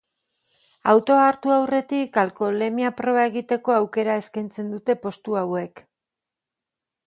Autoa 0.93 1.19
hartu 1.25 1.53
aurretik 1.55 2.17
alkoholemia 2.23 2.93
proba 3.03 3.27
egiteko 3.33 3.77
aukera 3.77 4.19
eskaintzen 4.23 4.75
dute 4.75 4.99
postu 5.07 5.41
hauek. 5.45 5.89